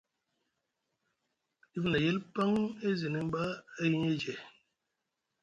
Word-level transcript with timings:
Dif 1.71 1.85
na 1.89 1.97
yel 2.05 2.17
paŋ 2.33 2.51
e 2.87 2.87
ziniŋ 2.99 3.25
ɓa 3.33 3.43
Ahiyeje. 3.81 4.33